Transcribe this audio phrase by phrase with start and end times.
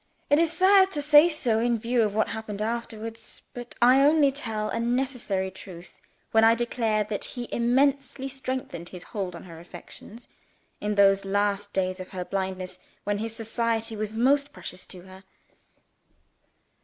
[0.31, 4.31] It is sad to say so, in view of what happened afterwards; but I only
[4.31, 9.59] tell a necessary truth when I declare that he immensely strengthened his hold on her
[9.59, 10.27] affections,
[10.79, 15.23] in those last days of her blindness when his society was most precious to her.